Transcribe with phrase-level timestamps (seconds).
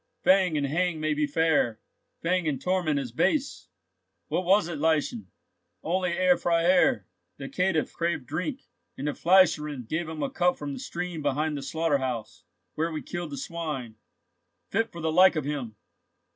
[0.23, 1.79] Fang and hang may be fair;
[2.23, 3.67] fang and torment is base!
[4.29, 5.27] What was it, Lieschen?"
[5.83, 7.05] "Only, Herr Freiherr,
[7.37, 8.63] the caitiff craved drink,
[8.97, 12.91] and the fleischerinn gave him a cup from the stream behind the slaughter house, where
[12.91, 13.95] we killed the swine.
[14.69, 15.75] Fit for the like of him!"